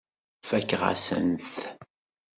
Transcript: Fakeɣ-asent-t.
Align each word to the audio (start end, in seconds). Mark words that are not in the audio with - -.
Fakeɣ-asent-t. 0.47 1.57